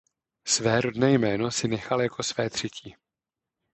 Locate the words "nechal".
1.67-2.01